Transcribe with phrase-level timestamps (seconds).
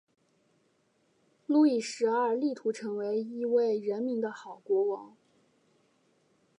[1.45, 5.15] 路易十二力图成为一位人民的好国王。